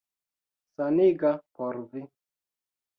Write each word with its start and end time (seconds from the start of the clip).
Saniga 0.77 1.31
por 1.55 1.81
vi. 1.95 2.05